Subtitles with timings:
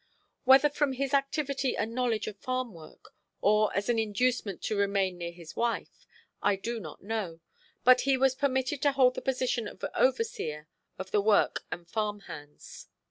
[0.45, 5.15] Whether from his activity and knowledge of farm work or as an inducement to remain
[5.19, 6.07] near his wife,
[6.41, 7.39] I do not know,
[7.83, 10.67] but he was permitted to hold the position of overseer
[10.97, 12.87] of the work and farm hands.